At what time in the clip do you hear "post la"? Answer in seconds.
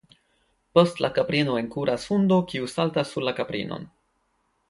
0.77-1.09